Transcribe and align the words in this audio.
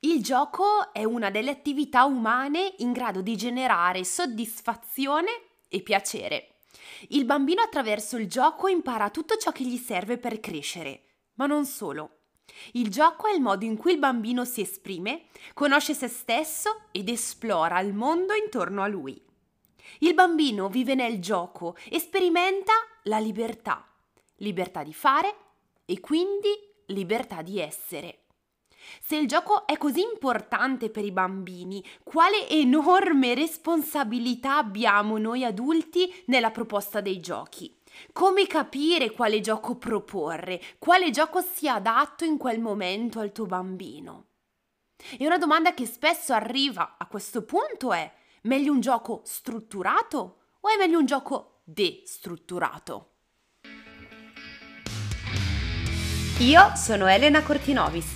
Il 0.00 0.22
gioco 0.22 0.92
è 0.92 1.04
una 1.04 1.30
delle 1.30 1.50
attività 1.50 2.04
umane 2.04 2.74
in 2.78 2.92
grado 2.92 3.22
di 3.22 3.34
generare 3.34 4.04
soddisfazione 4.04 5.30
e 5.68 5.80
piacere. 5.80 6.56
Il 7.08 7.24
bambino 7.24 7.62
attraverso 7.62 8.18
il 8.18 8.28
gioco 8.28 8.68
impara 8.68 9.08
tutto 9.08 9.36
ciò 9.36 9.52
che 9.52 9.64
gli 9.64 9.78
serve 9.78 10.18
per 10.18 10.38
crescere, 10.38 11.04
ma 11.34 11.46
non 11.46 11.64
solo. 11.64 12.10
Il 12.72 12.90
gioco 12.90 13.26
è 13.26 13.34
il 13.34 13.40
modo 13.40 13.64
in 13.64 13.78
cui 13.78 13.92
il 13.92 13.98
bambino 13.98 14.44
si 14.44 14.60
esprime, 14.60 15.26
conosce 15.54 15.94
se 15.94 16.08
stesso 16.08 16.82
ed 16.92 17.08
esplora 17.08 17.80
il 17.80 17.94
mondo 17.94 18.34
intorno 18.34 18.82
a 18.82 18.88
lui. 18.88 19.20
Il 20.00 20.12
bambino 20.12 20.68
vive 20.68 20.94
nel 20.94 21.20
gioco 21.20 21.74
e 21.88 21.98
sperimenta 21.98 22.72
la 23.04 23.18
libertà, 23.18 23.86
libertà 24.36 24.82
di 24.82 24.92
fare 24.92 25.36
e 25.86 26.00
quindi 26.00 26.48
libertà 26.86 27.40
di 27.40 27.58
essere. 27.58 28.25
Se 29.00 29.16
il 29.16 29.26
gioco 29.26 29.66
è 29.66 29.76
così 29.76 30.00
importante 30.00 30.90
per 30.90 31.04
i 31.04 31.12
bambini, 31.12 31.84
quale 32.02 32.48
enorme 32.48 33.34
responsabilità 33.34 34.56
abbiamo 34.58 35.18
noi 35.18 35.44
adulti 35.44 36.12
nella 36.26 36.50
proposta 36.50 37.00
dei 37.00 37.20
giochi? 37.20 37.74
Come 38.12 38.46
capire 38.46 39.10
quale 39.10 39.40
gioco 39.40 39.76
proporre, 39.76 40.60
quale 40.78 41.10
gioco 41.10 41.40
sia 41.40 41.74
adatto 41.74 42.24
in 42.24 42.36
quel 42.36 42.60
momento 42.60 43.20
al 43.20 43.32
tuo 43.32 43.46
bambino? 43.46 44.26
E 45.18 45.26
una 45.26 45.38
domanda 45.38 45.74
che 45.74 45.86
spesso 45.86 46.32
arriva 46.32 46.96
a 46.98 47.06
questo 47.06 47.42
punto 47.44 47.92
è, 47.92 48.10
meglio 48.42 48.72
un 48.72 48.80
gioco 48.80 49.22
strutturato 49.24 50.38
o 50.60 50.68
è 50.68 50.76
meglio 50.76 50.98
un 50.98 51.06
gioco 51.06 51.60
destrutturato? 51.64 53.10
Io 56.40 56.72
sono 56.74 57.06
Elena 57.06 57.42
Cortinovis, 57.42 58.15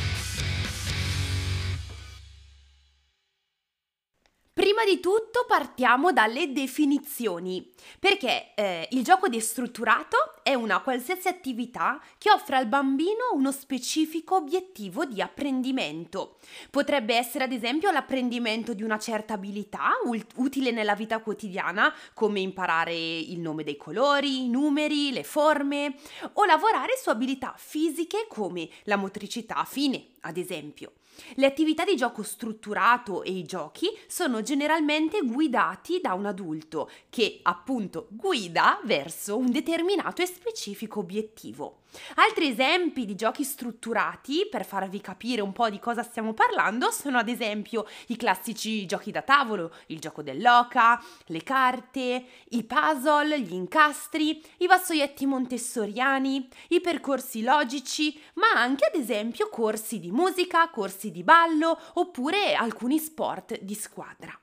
Di 4.91 4.99
tutto 4.99 5.45
partiamo 5.47 6.11
dalle 6.11 6.51
definizioni, 6.51 7.65
perché 7.97 8.53
eh, 8.55 8.89
il 8.91 9.05
gioco 9.05 9.29
destrutturato 9.29 10.33
è 10.43 10.53
una 10.53 10.81
qualsiasi 10.81 11.29
attività 11.29 12.01
che 12.17 12.29
offre 12.29 12.57
al 12.57 12.65
bambino 12.65 13.31
uno 13.33 13.53
specifico 13.53 14.35
obiettivo 14.35 15.05
di 15.05 15.21
apprendimento. 15.21 16.39
Potrebbe 16.69 17.15
essere 17.15 17.45
ad 17.45 17.53
esempio 17.53 17.89
l'apprendimento 17.89 18.73
di 18.73 18.83
una 18.83 18.99
certa 18.99 19.35
abilità 19.35 19.91
utile 20.35 20.71
nella 20.71 20.95
vita 20.95 21.19
quotidiana, 21.19 21.93
come 22.13 22.41
imparare 22.41 22.93
il 22.93 23.39
nome 23.39 23.63
dei 23.63 23.77
colori, 23.77 24.43
i 24.43 24.49
numeri, 24.49 25.13
le 25.13 25.23
forme, 25.23 25.95
o 26.33 26.43
lavorare 26.43 26.97
su 27.01 27.09
abilità 27.09 27.53
fisiche 27.55 28.25
come 28.27 28.67
la 28.83 28.97
motricità 28.97 29.63
fine, 29.63 30.03
ad 30.21 30.35
esempio. 30.35 30.91
Le 31.35 31.45
attività 31.45 31.83
di 31.83 31.95
gioco 31.95 32.23
strutturato 32.23 33.23
e 33.23 33.31
i 33.31 33.43
giochi 33.43 33.87
sono 34.07 34.41
generalmente 34.41 35.21
guidati 35.21 35.99
da 36.01 36.13
un 36.13 36.25
adulto 36.25 36.89
che 37.09 37.39
appunto 37.43 38.07
guida 38.09 38.79
verso 38.83 39.37
un 39.37 39.51
determinato 39.51 40.21
e 40.21 40.25
specifico 40.25 40.99
obiettivo. 40.99 41.80
Altri 42.15 42.49
esempi 42.49 43.05
di 43.05 43.15
giochi 43.15 43.43
strutturati, 43.43 44.47
per 44.49 44.65
farvi 44.65 45.01
capire 45.01 45.41
un 45.41 45.51
po' 45.51 45.69
di 45.69 45.79
cosa 45.79 46.03
stiamo 46.03 46.33
parlando, 46.33 46.91
sono 46.91 47.17
ad 47.17 47.27
esempio 47.27 47.85
i 48.07 48.15
classici 48.15 48.85
giochi 48.85 49.11
da 49.11 49.21
tavolo, 49.21 49.73
il 49.87 49.99
gioco 49.99 50.21
dell'oca, 50.21 51.01
le 51.25 51.43
carte, 51.43 52.25
i 52.49 52.63
puzzle, 52.63 53.39
gli 53.41 53.53
incastri, 53.53 54.41
i 54.57 54.67
vassoietti 54.67 55.25
montessoriani, 55.25 56.47
i 56.69 56.81
percorsi 56.81 57.43
logici, 57.43 58.19
ma 58.35 58.51
anche 58.55 58.85
ad 58.85 58.99
esempio 58.99 59.49
corsi 59.49 59.99
di 59.99 60.11
musica, 60.11 60.69
corsi 60.69 61.11
di 61.11 61.23
ballo 61.23 61.79
oppure 61.93 62.53
alcuni 62.53 62.99
sport 62.99 63.59
di 63.61 63.75
squadra 63.75 64.40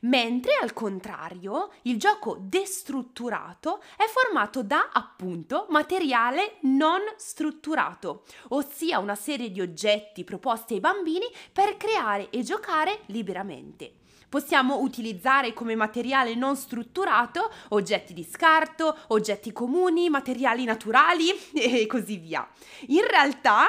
mentre 0.00 0.52
al 0.60 0.72
contrario 0.72 1.72
il 1.82 1.98
gioco 1.98 2.36
destrutturato 2.40 3.82
è 3.96 4.04
formato 4.06 4.62
da 4.62 4.90
appunto 4.92 5.66
materiale 5.70 6.58
non 6.62 7.00
strutturato, 7.16 8.24
ossia 8.48 8.98
una 8.98 9.14
serie 9.14 9.50
di 9.50 9.60
oggetti 9.60 10.24
proposti 10.24 10.74
ai 10.74 10.80
bambini 10.80 11.26
per 11.52 11.76
creare 11.76 12.30
e 12.30 12.42
giocare 12.42 13.00
liberamente. 13.06 13.94
Possiamo 14.30 14.78
utilizzare 14.78 15.52
come 15.52 15.74
materiale 15.74 16.36
non 16.36 16.54
strutturato 16.54 17.50
oggetti 17.70 18.14
di 18.14 18.22
scarto, 18.22 18.96
oggetti 19.08 19.52
comuni, 19.52 20.08
materiali 20.08 20.64
naturali 20.64 21.30
e 21.52 21.84
così 21.88 22.16
via. 22.16 22.48
In 22.86 23.04
realtà, 23.08 23.66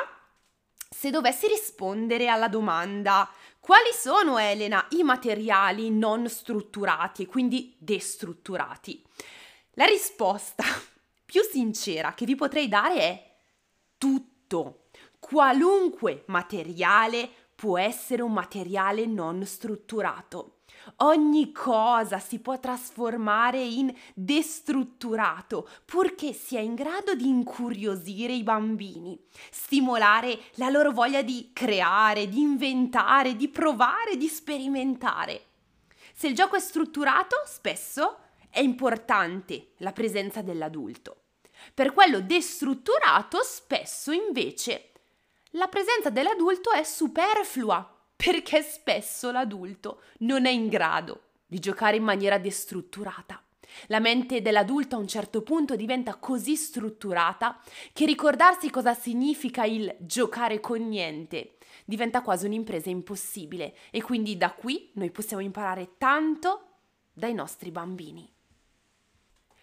se 0.88 1.10
dovessi 1.10 1.48
rispondere 1.48 2.28
alla 2.28 2.48
domanda 2.48 3.28
quali 3.62 3.92
sono, 3.94 4.40
Elena, 4.40 4.88
i 4.90 5.04
materiali 5.04 5.92
non 5.92 6.28
strutturati 6.28 7.22
e 7.22 7.26
quindi 7.28 7.76
destrutturati? 7.78 9.06
La 9.74 9.86
risposta 9.86 10.64
più 11.24 11.44
sincera 11.44 12.16
che 12.16 12.26
vi 12.26 12.36
potrei 12.36 12.68
dare 12.68 12.96
è 12.96 13.36
tutto. 14.00 14.88
Qualunque 15.20 16.24
materiale 16.26 17.30
può 17.62 17.78
essere 17.78 18.24
un 18.24 18.34
materiale 18.34 19.06
non 19.06 19.46
strutturato. 19.46 20.62
Ogni 21.04 21.52
cosa 21.52 22.18
si 22.18 22.40
può 22.40 22.60
trasformare 22.60 23.62
in 23.62 23.94
destrutturato 24.16 25.70
purché 25.86 26.34
sia 26.34 26.60
in 26.60 26.74
grado 26.74 27.14
di 27.14 27.28
incuriosire 27.28 28.34
i 28.34 28.42
bambini, 28.42 29.16
stimolare 29.52 30.40
la 30.56 30.70
loro 30.70 30.90
voglia 30.92 31.22
di 31.22 31.52
creare, 31.54 32.28
di 32.28 32.42
inventare, 32.42 33.36
di 33.36 33.48
provare, 33.48 34.18
di 34.18 34.28
sperimentare. 34.28 35.46
Se 36.16 36.26
il 36.26 36.34
gioco 36.34 36.56
è 36.56 36.60
strutturato, 36.60 37.44
spesso 37.46 38.22
è 38.50 38.60
importante 38.60 39.74
la 39.78 39.92
presenza 39.92 40.42
dell'adulto. 40.42 41.18
Per 41.76 41.94
quello 41.94 42.22
destrutturato, 42.22 43.44
spesso 43.44 44.12
invece 44.12 44.91
la 45.52 45.68
presenza 45.68 46.10
dell'adulto 46.10 46.72
è 46.72 46.84
superflua 46.84 47.98
perché 48.16 48.62
spesso 48.62 49.32
l'adulto 49.32 50.02
non 50.20 50.46
è 50.46 50.50
in 50.50 50.68
grado 50.68 51.22
di 51.46 51.60
giocare 51.60 51.98
in 51.98 52.04
maniera 52.04 52.38
destrutturata. 52.38 53.42
La 53.88 54.00
mente 54.00 54.42
dell'adulto 54.42 54.96
a 54.96 55.00
un 55.00 55.08
certo 55.08 55.42
punto 55.42 55.76
diventa 55.76 56.16
così 56.16 56.56
strutturata 56.56 57.60
che 57.94 58.06
ricordarsi 58.06 58.70
cosa 58.70 58.94
significa 58.94 59.64
il 59.64 59.96
giocare 60.00 60.60
con 60.60 60.88
niente 60.88 61.56
diventa 61.86 62.22
quasi 62.22 62.46
un'impresa 62.46 62.90
impossibile 62.90 63.76
e 63.92 64.02
quindi 64.02 64.38
da 64.38 64.52
qui 64.52 64.92
noi 64.94 65.10
possiamo 65.10 65.42
imparare 65.42 65.96
tanto 65.98 66.68
dai 67.14 67.34
nostri 67.34 67.72
bambini 67.72 68.30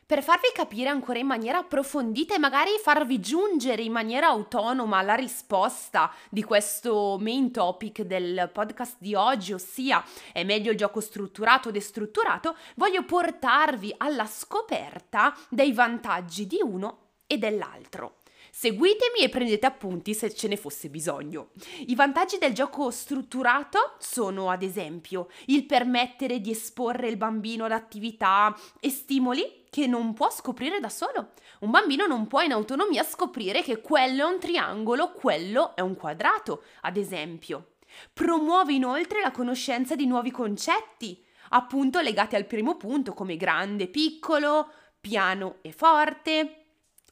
per 0.08 0.22
farvi 0.22 0.48
capire 0.54 0.88
ancora 0.88 1.18
in 1.18 1.26
maniera 1.26 1.58
approfondita 1.58 2.34
e 2.34 2.38
magari 2.38 2.70
farvi 2.82 3.20
giungere 3.20 3.82
in 3.82 3.92
maniera 3.92 4.28
autonoma 4.28 5.02
la 5.02 5.12
risposta 5.12 6.10
di 6.30 6.42
questo 6.42 7.18
main 7.20 7.52
topic 7.52 8.00
del 8.00 8.48
podcast 8.50 8.96
di 9.00 9.14
oggi, 9.14 9.52
ossia 9.52 10.02
è 10.32 10.44
meglio 10.44 10.70
il 10.70 10.78
gioco 10.78 11.00
strutturato 11.00 11.68
o 11.68 11.72
destrutturato, 11.72 12.56
voglio 12.76 13.04
portarvi 13.04 13.94
alla 13.98 14.24
scoperta 14.24 15.36
dei 15.50 15.74
vantaggi 15.74 16.46
di 16.46 16.58
uno 16.62 17.00
e 17.26 17.36
dell'altro. 17.36 18.14
Seguitemi 18.60 19.20
e 19.20 19.28
prendete 19.28 19.66
appunti 19.66 20.14
se 20.14 20.34
ce 20.34 20.48
ne 20.48 20.56
fosse 20.56 20.88
bisogno. 20.88 21.50
I 21.86 21.94
vantaggi 21.94 22.38
del 22.38 22.52
gioco 22.52 22.90
strutturato 22.90 23.94
sono, 24.00 24.50
ad 24.50 24.64
esempio, 24.64 25.28
il 25.46 25.64
permettere 25.64 26.40
di 26.40 26.50
esporre 26.50 27.06
il 27.06 27.16
bambino 27.16 27.66
ad 27.66 27.70
attività 27.70 28.52
e 28.80 28.90
stimoli 28.90 29.66
che 29.70 29.86
non 29.86 30.12
può 30.12 30.28
scoprire 30.28 30.80
da 30.80 30.88
solo. 30.88 31.34
Un 31.60 31.70
bambino 31.70 32.08
non 32.08 32.26
può 32.26 32.40
in 32.40 32.50
autonomia 32.50 33.04
scoprire 33.04 33.62
che 33.62 33.80
quello 33.80 34.26
è 34.26 34.32
un 34.32 34.40
triangolo, 34.40 35.12
quello 35.12 35.76
è 35.76 35.80
un 35.80 35.94
quadrato, 35.94 36.64
ad 36.80 36.96
esempio. 36.96 37.74
Promuove 38.12 38.72
inoltre 38.72 39.20
la 39.20 39.30
conoscenza 39.30 39.94
di 39.94 40.04
nuovi 40.04 40.32
concetti, 40.32 41.24
appunto 41.50 42.00
legati 42.00 42.34
al 42.34 42.46
primo 42.46 42.76
punto 42.76 43.14
come 43.14 43.36
grande, 43.36 43.86
piccolo, 43.86 44.68
piano 45.00 45.58
e 45.62 45.70
forte, 45.70 46.57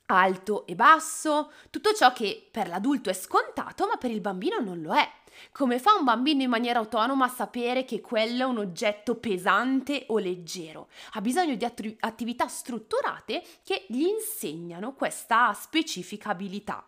alto 0.07 0.67
e 0.67 0.75
basso, 0.75 1.53
tutto 1.71 1.93
ciò 1.93 2.13
che 2.13 2.49
per 2.51 2.69
l'adulto 2.69 3.11
è 3.11 3.15
scontato 3.15 3.87
ma 3.87 3.97
per 3.97 4.11
il 4.11 4.21
bambino 4.21 4.59
non 4.61 4.81
lo 4.81 4.95
è. 4.95 5.09
Come 5.53 5.79
fa 5.79 5.95
un 5.95 6.05
bambino 6.05 6.43
in 6.43 6.49
maniera 6.49 6.79
autonoma 6.79 7.27
a 7.27 7.29
sapere 7.29 7.85
che 7.85 8.01
quello 8.01 8.43
è 8.43 8.47
un 8.47 8.59
oggetto 8.59 9.17
pesante 9.17 10.05
o 10.09 10.19
leggero? 10.19 10.89
Ha 11.13 11.21
bisogno 11.21 11.55
di 11.55 11.65
att- 11.65 11.97
attività 12.01 12.49
strutturate 12.49 13.43
che 13.63 13.85
gli 13.89 14.07
insegnano 14.07 14.95
questa 14.95 15.53
specifica 15.53 16.31
abilità. 16.31 16.85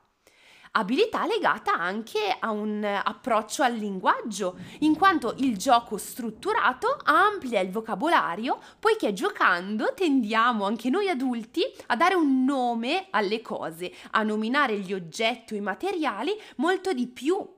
Abilità 0.72 1.26
legata 1.26 1.72
anche 1.72 2.36
a 2.38 2.50
un 2.50 2.84
approccio 2.84 3.62
al 3.62 3.74
linguaggio, 3.74 4.56
in 4.80 4.96
quanto 4.96 5.34
il 5.38 5.56
gioco 5.56 5.96
strutturato 5.96 6.98
amplia 7.04 7.60
il 7.60 7.70
vocabolario, 7.70 8.58
poiché 8.78 9.12
giocando 9.12 9.92
tendiamo 9.94 10.64
anche 10.64 10.90
noi 10.90 11.08
adulti 11.08 11.62
a 11.86 11.96
dare 11.96 12.14
un 12.14 12.44
nome 12.44 13.06
alle 13.10 13.42
cose, 13.42 13.92
a 14.10 14.22
nominare 14.22 14.78
gli 14.78 14.92
oggetti 14.92 15.54
o 15.54 15.56
i 15.56 15.60
materiali 15.60 16.32
molto 16.56 16.92
di 16.92 17.06
più 17.06 17.56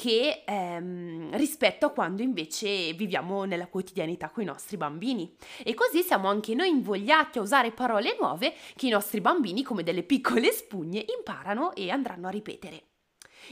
che 0.00 0.44
ehm, 0.46 1.36
rispetto 1.36 1.84
a 1.84 1.90
quando 1.90 2.22
invece 2.22 2.94
viviamo 2.94 3.44
nella 3.44 3.66
quotidianità 3.66 4.30
con 4.30 4.42
i 4.42 4.46
nostri 4.46 4.78
bambini. 4.78 5.36
E 5.62 5.74
così 5.74 6.00
siamo 6.00 6.30
anche 6.30 6.54
noi 6.54 6.70
invogliati 6.70 7.36
a 7.36 7.42
usare 7.42 7.70
parole 7.70 8.16
nuove 8.18 8.54
che 8.76 8.86
i 8.86 8.90
nostri 8.90 9.20
bambini, 9.20 9.62
come 9.62 9.82
delle 9.82 10.02
piccole 10.02 10.52
spugne, 10.52 11.04
imparano 11.18 11.74
e 11.74 11.90
andranno 11.90 12.28
a 12.28 12.30
ripetere. 12.30 12.84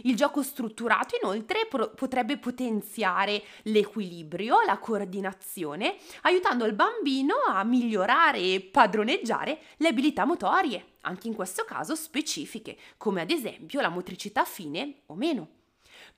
Il 0.05 0.17
gioco 0.17 0.43
strutturato 0.43 1.19
inoltre 1.23 1.67
pro- 1.69 1.91
potrebbe 1.91 2.39
potenziare 2.39 3.43
l'equilibrio, 3.65 4.63
la 4.65 4.79
coordinazione, 4.79 5.97
aiutando 6.23 6.65
il 6.65 6.73
bambino 6.73 7.35
a 7.47 7.63
migliorare 7.63 8.39
e 8.39 8.67
padroneggiare 8.73 9.59
le 9.77 9.89
abilità 9.89 10.25
motorie, 10.25 10.95
anche 11.03 11.29
in 11.29 11.35
questo 11.35 11.65
caso 11.67 11.95
specifiche, 11.95 12.79
come 12.97 13.21
ad 13.21 13.31
esempio 13.31 13.83
la 13.83 13.91
motricità 13.91 14.45
fine 14.45 15.03
o 15.09 15.15
meno 15.15 15.57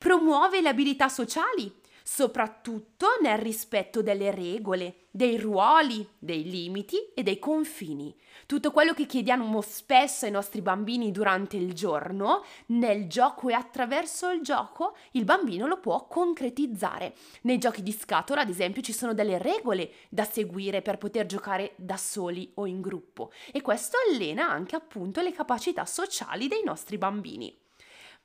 promuove 0.00 0.62
le 0.62 0.70
abilità 0.70 1.10
sociali, 1.10 1.70
soprattutto 2.02 3.06
nel 3.20 3.36
rispetto 3.36 4.00
delle 4.00 4.30
regole, 4.30 5.08
dei 5.10 5.36
ruoli, 5.36 6.08
dei 6.18 6.42
limiti 6.48 6.96
e 7.14 7.22
dei 7.22 7.38
confini. 7.38 8.16
Tutto 8.46 8.72
quello 8.72 8.94
che 8.94 9.04
chiediamo 9.04 9.60
spesso 9.60 10.24
ai 10.24 10.30
nostri 10.30 10.62
bambini 10.62 11.10
durante 11.10 11.58
il 11.58 11.74
giorno, 11.74 12.42
nel 12.68 13.08
gioco 13.08 13.50
e 13.50 13.52
attraverso 13.52 14.30
il 14.30 14.40
gioco, 14.40 14.96
il 15.10 15.24
bambino 15.24 15.66
lo 15.66 15.78
può 15.80 16.06
concretizzare. 16.06 17.14
Nei 17.42 17.58
giochi 17.58 17.82
di 17.82 17.92
scatola, 17.92 18.40
ad 18.40 18.48
esempio, 18.48 18.80
ci 18.80 18.94
sono 18.94 19.12
delle 19.12 19.36
regole 19.36 19.92
da 20.08 20.24
seguire 20.24 20.80
per 20.80 20.96
poter 20.96 21.26
giocare 21.26 21.74
da 21.76 21.98
soli 21.98 22.50
o 22.54 22.64
in 22.64 22.80
gruppo 22.80 23.32
e 23.52 23.60
questo 23.60 23.98
allena 24.08 24.48
anche 24.48 24.76
appunto 24.76 25.20
le 25.20 25.32
capacità 25.32 25.84
sociali 25.84 26.48
dei 26.48 26.62
nostri 26.64 26.96
bambini. 26.96 27.54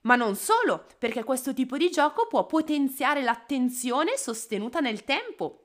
Ma 0.06 0.16
non 0.16 0.36
solo, 0.36 0.86
perché 1.00 1.24
questo 1.24 1.54
tipo 1.54 1.78
di 1.78 1.90
gioco 1.90 2.28
può 2.28 2.46
potenziare 2.46 3.22
l'attenzione 3.22 4.18
sostenuta 4.18 4.80
nel 4.80 5.04
tempo 5.04 5.65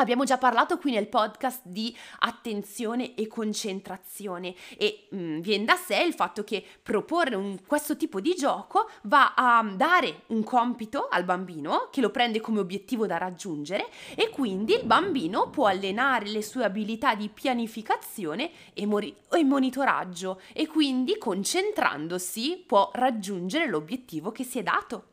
Abbiamo 0.00 0.24
già 0.24 0.38
parlato 0.38 0.78
qui 0.78 0.92
nel 0.92 1.08
podcast 1.08 1.60
di 1.64 1.94
attenzione 2.20 3.14
e 3.14 3.26
concentrazione 3.26 4.54
e 4.78 5.08
mh, 5.10 5.18
mm, 5.18 5.40
viene 5.40 5.64
da 5.66 5.76
sé 5.76 6.02
il 6.02 6.14
fatto 6.14 6.42
che 6.42 6.64
proporre 6.82 7.34
un, 7.34 7.58
questo 7.66 7.98
tipo 7.98 8.18
di 8.18 8.34
gioco 8.34 8.88
va 9.02 9.34
a 9.36 9.62
dare 9.62 10.22
un 10.28 10.42
compito 10.42 11.08
al 11.10 11.24
bambino 11.24 11.88
che 11.92 12.00
lo 12.00 12.08
prende 12.08 12.40
come 12.40 12.60
obiettivo 12.60 13.06
da 13.06 13.18
raggiungere 13.18 13.88
e 14.14 14.30
quindi 14.30 14.72
il 14.72 14.86
bambino 14.86 15.50
può 15.50 15.66
allenare 15.66 16.28
le 16.28 16.42
sue 16.42 16.64
abilità 16.64 17.14
di 17.14 17.28
pianificazione 17.28 18.50
e, 18.72 18.86
mori- 18.86 19.14
e 19.30 19.44
monitoraggio 19.44 20.40
e 20.54 20.66
quindi 20.66 21.18
concentrandosi 21.18 22.64
può 22.66 22.90
raggiungere 22.94 23.66
l'obiettivo 23.66 24.32
che 24.32 24.44
si 24.44 24.58
è 24.58 24.62
dato. 24.62 25.08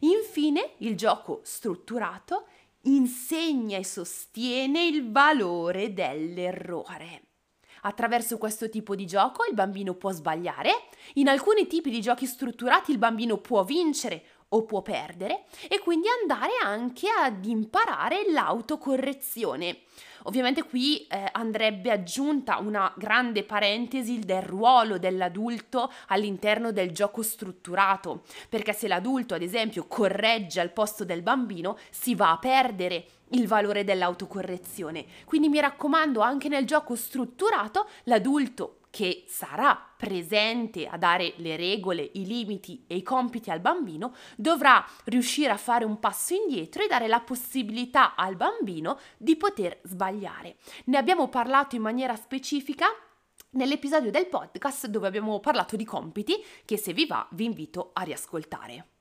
Infine, 0.00 0.72
il 0.78 0.96
gioco 0.96 1.40
strutturato 1.44 2.46
insegna 2.84 3.78
e 3.78 3.84
sostiene 3.84 4.84
il 4.84 5.10
valore 5.10 5.92
dell'errore. 5.92 7.22
Attraverso 7.82 8.38
questo 8.38 8.70
tipo 8.70 8.94
di 8.94 9.06
gioco 9.06 9.44
il 9.44 9.54
bambino 9.54 9.94
può 9.94 10.10
sbagliare, 10.10 10.70
in 11.14 11.28
alcuni 11.28 11.66
tipi 11.66 11.90
di 11.90 12.00
giochi 12.00 12.24
strutturati 12.26 12.90
il 12.90 12.98
bambino 12.98 13.36
può 13.38 13.62
vincere 13.62 14.24
o 14.48 14.64
può 14.64 14.82
perdere 14.82 15.44
e 15.68 15.80
quindi 15.80 16.06
andare 16.20 16.52
anche 16.62 17.08
ad 17.08 17.44
imparare 17.44 18.30
l'autocorrezione. 18.30 19.80
Ovviamente 20.26 20.62
qui 20.64 21.06
eh, 21.06 21.28
andrebbe 21.32 21.90
aggiunta 21.90 22.58
una 22.58 22.92
grande 22.96 23.44
parentesi 23.44 24.18
del 24.20 24.42
ruolo 24.42 24.98
dell'adulto 24.98 25.90
all'interno 26.08 26.72
del 26.72 26.92
gioco 26.92 27.22
strutturato, 27.22 28.22
perché 28.48 28.72
se 28.72 28.88
l'adulto 28.88 29.34
ad 29.34 29.42
esempio 29.42 29.86
corregge 29.86 30.60
al 30.60 30.72
posto 30.72 31.04
del 31.04 31.22
bambino 31.22 31.76
si 31.90 32.14
va 32.14 32.32
a 32.32 32.38
perdere 32.38 33.06
il 33.30 33.46
valore 33.46 33.84
dell'autocorrezione. 33.84 35.04
Quindi 35.24 35.48
mi 35.48 35.60
raccomando, 35.60 36.20
anche 36.20 36.48
nel 36.48 36.64
gioco 36.64 36.94
strutturato, 36.94 37.88
l'adulto 38.04 38.78
che 38.94 39.24
sarà 39.26 39.76
presente 39.96 40.86
a 40.86 40.96
dare 40.96 41.34
le 41.38 41.56
regole, 41.56 42.10
i 42.12 42.24
limiti 42.24 42.84
e 42.86 42.94
i 42.94 43.02
compiti 43.02 43.50
al 43.50 43.58
bambino, 43.58 44.14
dovrà 44.36 44.86
riuscire 45.06 45.50
a 45.50 45.56
fare 45.56 45.84
un 45.84 45.98
passo 45.98 46.32
indietro 46.32 46.80
e 46.80 46.86
dare 46.86 47.08
la 47.08 47.18
possibilità 47.18 48.14
al 48.14 48.36
bambino 48.36 49.00
di 49.16 49.34
poter 49.34 49.80
sbagliare. 49.82 50.58
Ne 50.84 50.96
abbiamo 50.96 51.26
parlato 51.26 51.74
in 51.74 51.82
maniera 51.82 52.14
specifica 52.14 52.86
nell'episodio 53.50 54.12
del 54.12 54.28
podcast 54.28 54.86
dove 54.86 55.08
abbiamo 55.08 55.40
parlato 55.40 55.74
di 55.74 55.84
compiti 55.84 56.40
che 56.64 56.76
se 56.76 56.92
vi 56.92 57.06
va 57.06 57.26
vi 57.32 57.46
invito 57.46 57.90
a 57.94 58.02
riascoltare. 58.02 58.93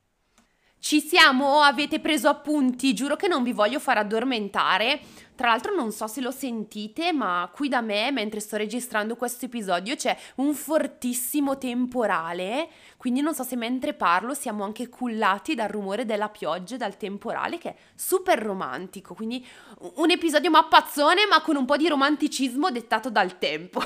Ci 0.83 0.99
siamo? 0.99 1.61
Avete 1.61 2.01
preso 2.01 2.27
appunti? 2.27 2.93
Giuro 2.93 3.15
che 3.15 3.29
non 3.29 3.41
vi 3.41 3.53
voglio 3.53 3.79
far 3.79 3.99
addormentare. 3.99 4.99
Tra 5.33 5.47
l'altro 5.47 5.73
non 5.73 5.93
so 5.93 6.07
se 6.07 6.19
lo 6.19 6.29
sentite, 6.29 7.13
ma 7.13 7.49
qui 7.53 7.69
da 7.69 7.79
me, 7.79 8.11
mentre 8.11 8.41
sto 8.41 8.57
registrando 8.57 9.15
questo 9.15 9.45
episodio, 9.45 9.95
c'è 9.95 10.13
un 10.35 10.53
fortissimo 10.53 11.57
temporale, 11.57 12.67
quindi 12.97 13.21
non 13.21 13.33
so 13.33 13.43
se 13.43 13.55
mentre 13.55 13.93
parlo 13.93 14.33
siamo 14.33 14.65
anche 14.65 14.89
cullati 14.89 15.55
dal 15.55 15.69
rumore 15.69 16.03
della 16.03 16.27
pioggia 16.27 16.75
e 16.75 16.79
dal 16.79 16.97
temporale, 16.97 17.57
che 17.57 17.69
è 17.69 17.75
super 17.95 18.37
romantico. 18.39 19.13
Quindi 19.13 19.47
un 19.95 20.11
episodio 20.11 20.49
mappazzone, 20.49 21.25
ma 21.27 21.41
con 21.41 21.55
un 21.55 21.63
po' 21.63 21.77
di 21.77 21.87
romanticismo 21.87 22.69
dettato 22.71 23.09
dal 23.09 23.37
tempo. 23.37 23.81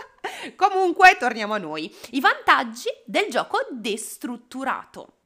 Comunque, 0.56 1.18
torniamo 1.18 1.52
a 1.52 1.58
noi. 1.58 1.94
I 2.12 2.20
vantaggi 2.20 2.88
del 3.04 3.28
gioco 3.28 3.58
destrutturato. 3.72 5.16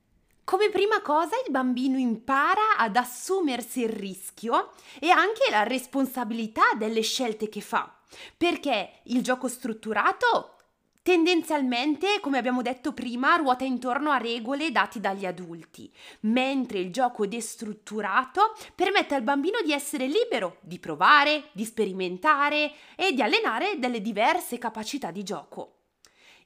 Come 0.44 0.69
prima 0.69 1.00
cosa 1.00 1.37
il 1.44 1.50
bambino 1.50 1.96
impara 1.96 2.76
ad 2.76 2.96
assumersi 2.96 3.81
il 3.81 3.88
rischio 3.88 4.73
e 5.00 5.08
anche 5.08 5.49
la 5.49 5.62
responsabilità 5.62 6.62
delle 6.76 7.00
scelte 7.00 7.49
che 7.49 7.62
fa, 7.62 7.91
perché 8.37 9.00
il 9.05 9.23
gioco 9.23 9.49
strutturato 9.49 10.56
tendenzialmente, 11.00 12.20
come 12.20 12.37
abbiamo 12.37 12.61
detto 12.61 12.93
prima, 12.93 13.37
ruota 13.37 13.64
intorno 13.64 14.11
a 14.11 14.19
regole 14.19 14.70
date 14.70 15.00
dagli 15.00 15.25
adulti, 15.25 15.91
mentre 16.20 16.79
il 16.79 16.93
gioco 16.93 17.26
destrutturato 17.26 18.55
permette 18.75 19.15
al 19.15 19.22
bambino 19.22 19.63
di 19.65 19.72
essere 19.72 20.06
libero, 20.06 20.58
di 20.60 20.79
provare, 20.79 21.51
di 21.53 21.65
sperimentare 21.65 22.70
e 22.96 23.13
di 23.13 23.22
allenare 23.22 23.79
delle 23.79 24.03
diverse 24.03 24.58
capacità 24.58 25.10
di 25.10 25.22
gioco. 25.22 25.83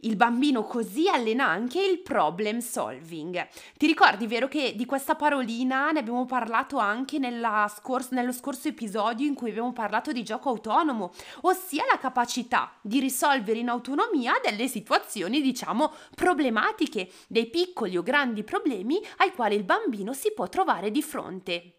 Il 0.03 0.15
bambino 0.15 0.63
così 0.63 1.09
allena 1.09 1.49
anche 1.49 1.83
il 1.83 1.99
problem 1.99 2.61
solving. 2.61 3.49
Ti 3.77 3.85
ricordi, 3.85 4.29
vero, 4.29 4.47
che 4.47 4.75
di 4.77 4.85
questa 4.85 5.17
parolina 5.17 5.91
ne 5.91 5.99
abbiamo 5.99 6.25
parlato 6.25 6.79
anche 6.79 7.19
scor- 7.69 8.11
nello 8.11 8.31
scorso 8.31 8.69
episodio 8.69 9.27
in 9.27 9.35
cui 9.35 9.51
abbiamo 9.51 9.73
parlato 9.73 10.13
di 10.13 10.23
gioco 10.23 10.51
autonomo, 10.51 11.11
ossia 11.41 11.85
la 11.91 11.99
capacità 11.99 12.73
di 12.81 13.01
risolvere 13.01 13.59
in 13.59 13.69
autonomia 13.69 14.35
delle 14.41 14.69
situazioni, 14.69 15.41
diciamo, 15.41 15.93
problematiche, 16.15 17.11
dei 17.27 17.51
piccoli 17.51 17.97
o 17.97 18.03
grandi 18.05 18.45
problemi 18.45 19.01
ai 19.17 19.33
quali 19.33 19.57
il 19.57 19.65
bambino 19.65 20.13
si 20.13 20.33
può 20.33 20.49
trovare 20.49 20.93
di 20.93 21.03
fronte. 21.03 21.78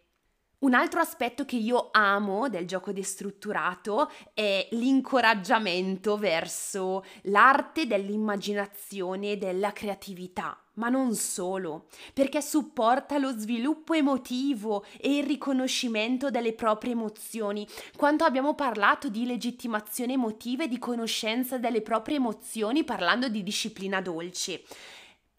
Un 0.59 0.73
altro 0.73 0.99
aspetto 0.99 1.45
che 1.45 1.55
io 1.55 1.87
amo 1.93 2.49
del 2.49 2.67
gioco 2.67 2.91
destrutturato 2.91 4.11
è 4.33 4.67
l'incoraggiamento 4.71 6.17
verso 6.17 7.05
l'arte 7.23 7.87
dell'immaginazione 7.87 9.31
e 9.31 9.37
della 9.37 9.71
creatività, 9.71 10.61
ma 10.73 10.89
non 10.89 11.15
solo, 11.15 11.85
perché 12.13 12.41
supporta 12.41 13.17
lo 13.19 13.31
sviluppo 13.37 13.93
emotivo 13.93 14.83
e 14.99 15.19
il 15.19 15.23
riconoscimento 15.23 16.29
delle 16.29 16.51
proprie 16.51 16.91
emozioni. 16.91 17.65
Quanto 17.95 18.25
abbiamo 18.25 18.53
parlato 18.53 19.07
di 19.07 19.25
legittimazione 19.25 20.11
emotiva 20.11 20.65
e 20.65 20.67
di 20.67 20.77
conoscenza 20.77 21.57
delle 21.57 21.81
proprie 21.81 22.17
emozioni 22.17 22.83
parlando 22.83 23.29
di 23.29 23.43
disciplina 23.43 24.01
dolce 24.01 24.63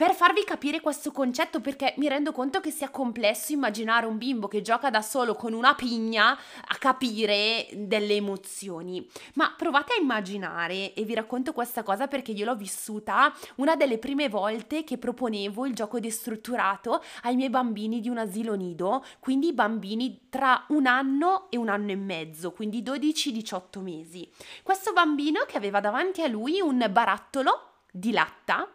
per 0.00 0.14
farvi 0.14 0.44
capire 0.44 0.80
questo 0.80 1.12
concetto 1.12 1.60
perché 1.60 1.92
mi 1.98 2.08
rendo 2.08 2.32
conto 2.32 2.60
che 2.60 2.70
sia 2.70 2.88
complesso 2.88 3.52
immaginare 3.52 4.06
un 4.06 4.16
bimbo 4.16 4.48
che 4.48 4.62
gioca 4.62 4.88
da 4.88 5.02
solo 5.02 5.34
con 5.34 5.52
una 5.52 5.74
pigna 5.74 6.30
a 6.30 6.76
capire 6.78 7.68
delle 7.74 8.14
emozioni. 8.14 9.06
Ma 9.34 9.52
provate 9.54 9.92
a 9.92 10.00
immaginare 10.00 10.94
e 10.94 11.04
vi 11.04 11.12
racconto 11.12 11.52
questa 11.52 11.82
cosa 11.82 12.08
perché 12.08 12.32
io 12.32 12.46
l'ho 12.46 12.56
vissuta 12.56 13.30
una 13.56 13.76
delle 13.76 13.98
prime 13.98 14.30
volte 14.30 14.84
che 14.84 14.96
proponevo 14.96 15.66
il 15.66 15.74
gioco 15.74 16.00
destrutturato 16.00 17.02
ai 17.24 17.36
miei 17.36 17.50
bambini 17.50 18.00
di 18.00 18.08
un 18.08 18.16
asilo 18.16 18.54
nido, 18.54 19.04
quindi 19.18 19.52
bambini 19.52 20.28
tra 20.30 20.64
un 20.68 20.86
anno 20.86 21.50
e 21.50 21.58
un 21.58 21.68
anno 21.68 21.90
e 21.90 21.96
mezzo, 21.96 22.52
quindi 22.52 22.82
12-18 22.82 23.80
mesi. 23.80 24.26
Questo 24.62 24.94
bambino 24.94 25.44
che 25.46 25.58
aveva 25.58 25.80
davanti 25.80 26.22
a 26.22 26.26
lui 26.26 26.62
un 26.62 26.88
barattolo 26.90 27.64
di 27.92 28.12
latta 28.12 28.66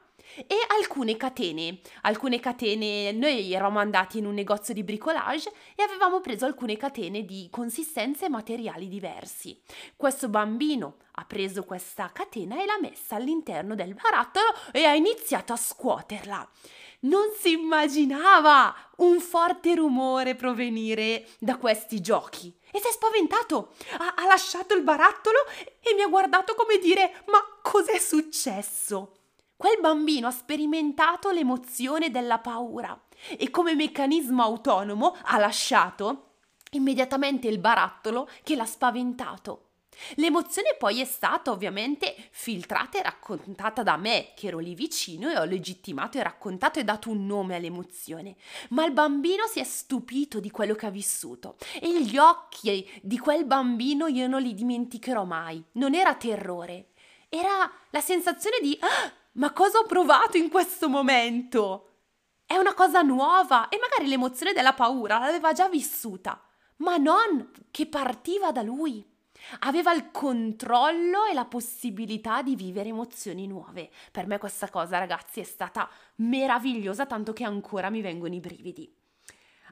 e 0.47 0.55
alcune 0.77 1.17
catene. 1.17 1.79
Alcune 2.01 2.39
catene, 2.39 3.11
noi 3.11 3.53
eravamo 3.53 3.79
andati 3.79 4.17
in 4.17 4.25
un 4.25 4.33
negozio 4.33 4.73
di 4.73 4.83
bricolage 4.83 5.51
e 5.75 5.83
avevamo 5.83 6.19
preso 6.21 6.45
alcune 6.45 6.77
catene 6.77 7.25
di 7.25 7.47
consistenze 7.51 8.25
e 8.25 8.29
materiali 8.29 8.87
diversi. 8.87 9.59
Questo 9.95 10.29
bambino 10.29 10.97
ha 11.13 11.25
preso 11.25 11.63
questa 11.63 12.11
catena 12.11 12.61
e 12.61 12.65
l'ha 12.65 12.79
messa 12.79 13.15
all'interno 13.15 13.75
del 13.75 13.93
barattolo 13.93 14.53
e 14.71 14.85
ha 14.85 14.93
iniziato 14.93 15.53
a 15.53 15.57
scuoterla. 15.57 16.49
Non 17.01 17.31
si 17.37 17.51
immaginava 17.51 18.73
un 18.97 19.19
forte 19.19 19.75
rumore 19.75 20.35
provenire 20.35 21.27
da 21.39 21.57
questi 21.57 22.01
giochi 22.01 22.53
e 22.71 22.79
si 22.79 22.87
è 22.87 22.91
spaventato. 22.91 23.73
Ha, 23.97 24.15
ha 24.15 24.25
lasciato 24.25 24.73
il 24.73 24.81
barattolo 24.81 25.37
e 25.81 25.93
mi 25.93 26.01
ha 26.01 26.07
guardato 26.07 26.55
come 26.55 26.79
dire: 26.79 27.21
Ma 27.27 27.39
cos'è 27.61 27.99
successo? 27.99 29.14
Quel 29.57 29.79
bambino 29.79 30.27
ha 30.27 30.31
sperimentato 30.31 31.31
l'emozione 31.31 32.11
della 32.11 32.39
paura 32.39 32.99
e 33.37 33.49
come 33.49 33.73
meccanismo 33.73 34.43
autonomo 34.43 35.15
ha 35.23 35.37
lasciato 35.37 36.39
immediatamente 36.71 37.47
il 37.47 37.59
barattolo 37.59 38.27
che 38.43 38.55
l'ha 38.55 38.65
spaventato. 38.65 39.61
L'emozione 40.15 40.75
poi 40.77 40.99
è 40.99 41.05
stata 41.05 41.51
ovviamente 41.51 42.15
filtrata 42.31 42.99
e 42.99 43.03
raccontata 43.03 43.81
da 43.81 43.95
me, 43.95 44.33
che 44.35 44.47
ero 44.47 44.59
lì 44.59 44.75
vicino 44.75 45.29
e 45.29 45.37
ho 45.37 45.45
legittimato 45.45 46.17
e 46.17 46.23
raccontato 46.23 46.79
e 46.79 46.83
dato 46.83 47.09
un 47.09 47.25
nome 47.25 47.55
all'emozione. 47.55 48.35
Ma 48.71 48.83
il 48.83 48.91
bambino 48.91 49.47
si 49.47 49.61
è 49.61 49.63
stupito 49.63 50.41
di 50.41 50.51
quello 50.51 50.75
che 50.75 50.85
ha 50.85 50.91
vissuto 50.91 51.55
e 51.79 52.03
gli 52.03 52.17
occhi 52.17 52.85
di 53.01 53.17
quel 53.17 53.45
bambino 53.45 54.07
io 54.07 54.27
non 54.27 54.41
li 54.41 54.53
dimenticherò 54.53 55.23
mai. 55.23 55.63
Non 55.73 55.95
era 55.95 56.13
terrore, 56.15 56.89
era 57.29 57.71
la 57.91 58.01
sensazione 58.01 58.57
di 58.61 58.77
ah, 58.81 59.13
ma 59.35 59.51
cosa 59.51 59.79
ho 59.79 59.85
provato 59.85 60.37
in 60.37 60.49
questo 60.49 60.87
momento? 60.87 61.89
È 62.45 62.55
una 62.55 62.73
cosa 62.73 63.01
nuova 63.01 63.69
e 63.69 63.77
magari 63.79 64.07
l'emozione 64.07 64.53
della 64.53 64.73
paura 64.73 65.17
l'aveva 65.17 65.51
già 65.51 65.67
vissuta, 65.67 66.41
ma 66.77 66.97
non 66.97 67.51
che 67.71 67.87
partiva 67.87 68.51
da 68.51 68.61
lui. 68.61 69.05
Aveva 69.59 69.93
il 69.93 70.09
controllo 70.11 71.25
e 71.25 71.33
la 71.33 71.45
possibilità 71.45 72.41
di 72.41 72.55
vivere 72.55 72.89
emozioni 72.89 73.45
nuove. 73.45 73.91
Per 74.11 74.25
me 74.25 74.37
questa 74.37 74.69
cosa, 74.69 74.97
ragazzi, 74.97 75.41
è 75.41 75.43
stata 75.43 75.89
meravigliosa, 76.15 77.05
tanto 77.05 77.33
che 77.33 77.43
ancora 77.43 77.89
mi 77.89 78.01
vengono 78.01 78.33
i 78.33 78.39
brividi. 78.39 78.91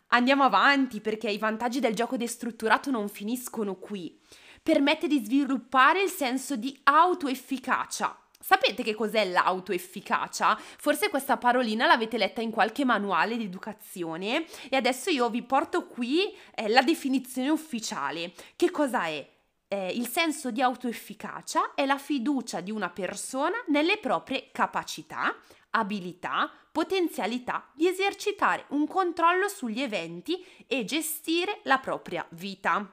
Andiamo 0.08 0.44
avanti 0.44 1.00
perché 1.00 1.30
i 1.30 1.38
vantaggi 1.38 1.80
del 1.80 1.96
gioco 1.96 2.18
destrutturato 2.18 2.92
non 2.92 3.08
finiscono 3.08 3.76
qui. 3.76 4.20
Permette 4.62 5.08
di 5.08 5.24
sviluppare 5.24 6.04
il 6.04 6.10
senso 6.10 6.56
di 6.56 6.78
autoefficacia, 6.84 8.16
Sapete 8.44 8.84
che 8.84 8.94
cos'è 8.94 9.24
l'autoefficacia? 9.24 10.60
Forse 10.78 11.08
questa 11.08 11.38
parolina 11.38 11.86
l'avete 11.86 12.18
letta 12.18 12.42
in 12.42 12.52
qualche 12.52 12.84
manuale 12.84 13.38
di 13.38 13.46
educazione 13.46 14.46
e 14.70 14.76
adesso 14.76 15.10
io 15.10 15.30
vi 15.30 15.44
porto 15.44 15.88
qui 15.88 16.36
eh, 16.54 16.68
la 16.68 16.82
definizione 16.82 17.48
ufficiale. 17.48 18.34
Che 18.58 18.70
cosa 18.70 19.06
è? 19.06 19.26
Eh, 19.70 19.92
il 19.92 20.10
senso 20.10 20.52
di 20.52 20.62
autoefficacia 20.62 21.74
è 21.74 21.86
la 21.86 21.98
fiducia 21.98 22.60
di 22.60 22.70
una 22.70 22.90
persona 22.90 23.56
nelle 23.68 23.98
proprie 23.98 24.50
capacità, 24.52 25.34
abilità, 25.70 26.52
potenzialità 26.70 27.70
di 27.74 27.88
esercitare 27.88 28.66
un 28.72 28.86
controllo 28.88 29.48
sugli 29.48 29.82
eventi 29.82 30.46
e 30.68 30.84
gestire 30.84 31.62
la 31.64 31.78
propria 31.78 32.26
vita. 32.32 32.92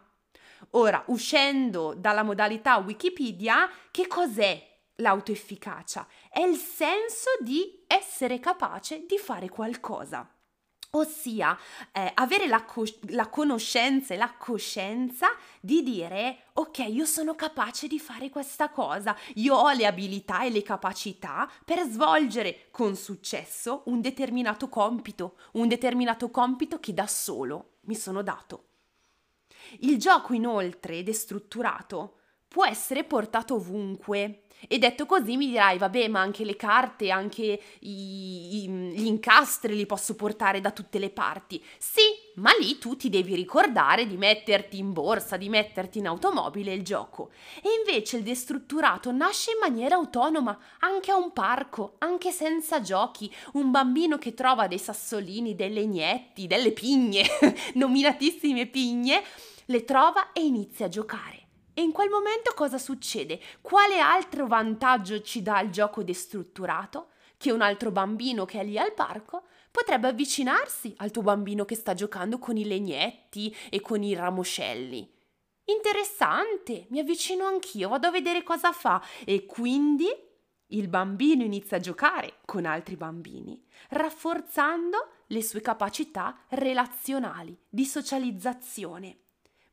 Ora, 0.73 1.02
uscendo 1.07 1.95
dalla 1.97 2.23
modalità 2.23 2.76
Wikipedia, 2.76 3.69
che 3.90 4.07
cos'è 4.07 4.69
l'autoefficacia, 5.00 6.07
è 6.30 6.40
il 6.40 6.57
senso 6.57 7.30
di 7.40 7.83
essere 7.87 8.38
capace 8.38 9.04
di 9.07 9.19
fare 9.19 9.49
qualcosa. 9.49 10.28
Ossia, 10.92 11.57
eh, 11.92 12.11
avere 12.14 12.49
la, 12.49 12.64
co- 12.64 12.85
la 13.11 13.28
conoscenza 13.28 14.12
e 14.12 14.16
la 14.16 14.35
coscienza 14.37 15.28
di 15.61 15.85
dire, 15.85 16.47
ok, 16.54 16.78
io 16.88 17.04
sono 17.04 17.37
capace 17.37 17.87
di 17.87 18.00
fare 18.00 18.28
questa 18.28 18.71
cosa, 18.71 19.16
io 19.35 19.54
ho 19.54 19.71
le 19.71 19.87
abilità 19.87 20.42
e 20.42 20.50
le 20.50 20.62
capacità 20.62 21.49
per 21.64 21.87
svolgere 21.87 22.66
con 22.73 22.97
successo 22.97 23.83
un 23.87 24.00
determinato 24.00 24.69
compito, 24.69 25.37
un 25.52 25.69
determinato 25.69 26.28
compito 26.28 26.80
che 26.80 26.92
da 26.92 27.07
solo 27.07 27.75
mi 27.83 27.95
sono 27.95 28.23
dato. 28.23 28.64
Il 29.80 29.97
gioco 29.97 30.33
inoltre, 30.33 31.04
destrutturato, 31.04 32.16
può 32.49 32.66
essere 32.66 33.04
portato 33.04 33.54
ovunque. 33.54 34.42
E 34.69 34.79
detto 34.79 35.07
così 35.07 35.37
mi 35.37 35.49
dirai, 35.49 35.79
vabbè, 35.79 36.09
ma 36.09 36.21
anche 36.21 36.45
le 36.45 36.57
carte, 36.57 37.11
anche 37.11 37.61
i, 37.81 38.64
i, 38.64 38.69
gli 38.69 39.07
incastri 39.07 39.75
li 39.75 39.87
posso 39.87 40.14
portare 40.14 40.61
da 40.61 40.71
tutte 40.71 40.99
le 40.99 41.11
parti. 41.11 41.62
Sì, 41.79 42.02
ma 42.35 42.50
lì 42.59 42.79
tu 42.79 42.97
ti 42.97 43.09
devi 43.09 43.35
ricordare 43.35 44.07
di 44.07 44.17
metterti 44.17 44.79
in 44.79 44.93
borsa, 44.93 45.37
di 45.37 45.49
metterti 45.49 45.99
in 45.99 46.07
automobile 46.07 46.73
il 46.73 46.83
gioco. 46.83 47.31
E 47.62 47.69
invece 47.79 48.19
il 48.19 48.23
destrutturato 48.23 49.11
nasce 49.12 49.52
in 49.52 49.59
maniera 49.61 49.97
autonoma, 49.97 50.59
anche 50.81 51.11
a 51.11 51.17
un 51.17 51.33
parco, 51.33 51.95
anche 51.99 52.31
senza 52.31 52.81
giochi. 52.81 53.33
Un 53.55 53.71
bambino 53.71 54.19
che 54.19 54.35
trova 54.35 54.67
dei 54.67 54.79
sassolini, 54.79 55.55
dei 55.55 55.73
legnetti, 55.73 56.47
delle 56.47 56.73
pigne, 56.73 57.25
nominatissime 57.75 58.67
pigne, 58.67 59.23
le 59.67 59.85
trova 59.85 60.33
e 60.33 60.45
inizia 60.45 60.87
a 60.87 60.88
giocare. 60.88 61.39
E 61.80 61.82
in 61.82 61.92
quel 61.92 62.10
momento 62.10 62.52
cosa 62.54 62.76
succede? 62.76 63.40
Quale 63.62 64.00
altro 64.00 64.46
vantaggio 64.46 65.22
ci 65.22 65.40
dà 65.40 65.60
il 65.60 65.70
gioco 65.70 66.02
destrutturato? 66.02 67.12
Che 67.38 67.50
un 67.50 67.62
altro 67.62 67.90
bambino 67.90 68.44
che 68.44 68.60
è 68.60 68.64
lì 68.64 68.76
al 68.76 68.92
parco 68.92 69.44
potrebbe 69.70 70.08
avvicinarsi 70.08 70.92
al 70.99 71.10
tuo 71.10 71.22
bambino 71.22 71.64
che 71.64 71.75
sta 71.75 71.94
giocando 71.94 72.38
con 72.38 72.58
i 72.58 72.66
legnetti 72.66 73.56
e 73.70 73.80
con 73.80 74.02
i 74.02 74.12
ramoscelli. 74.12 75.10
Interessante, 75.64 76.84
mi 76.90 76.99
avvicino 76.99 77.46
anch'io, 77.46 77.88
vado 77.88 78.08
a 78.08 78.10
vedere 78.10 78.42
cosa 78.42 78.72
fa 78.72 79.02
e 79.25 79.46
quindi 79.46 80.06
il 80.72 80.88
bambino 80.88 81.44
inizia 81.44 81.78
a 81.78 81.80
giocare 81.80 82.40
con 82.44 82.66
altri 82.66 82.96
bambini, 82.96 83.58
rafforzando 83.88 85.12
le 85.28 85.42
sue 85.42 85.62
capacità 85.62 86.40
relazionali 86.50 87.58
di 87.70 87.87
socializzazione 87.87 89.20